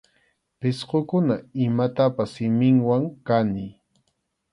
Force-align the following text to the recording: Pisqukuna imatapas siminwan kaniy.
Pisqukuna 0.59 1.35
imatapas 1.65 2.29
siminwan 2.33 3.03
kaniy. 3.27 3.71